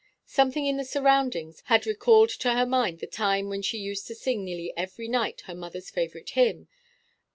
[0.25, 4.15] Something in the surroundings had recalled to her mind the time when she used to
[4.15, 6.67] sing nearly every night her mother's favourite hymn.